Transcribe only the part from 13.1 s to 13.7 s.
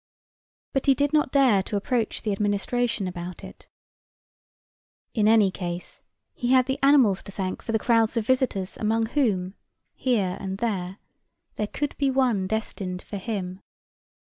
him.